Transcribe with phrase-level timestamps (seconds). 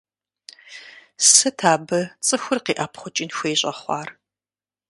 [1.31, 4.09] Сыт абы цӀыхур къиӀэпхъукӀын хуей щӀэхъуар?